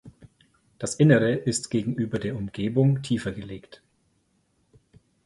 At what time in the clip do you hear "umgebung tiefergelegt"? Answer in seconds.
2.35-3.83